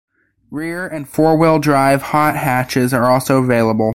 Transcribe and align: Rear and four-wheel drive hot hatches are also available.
Rear 0.49 0.87
and 0.87 1.07
four-wheel 1.07 1.59
drive 1.59 2.01
hot 2.01 2.35
hatches 2.35 2.91
are 2.91 3.05
also 3.07 3.37
available. 3.37 3.89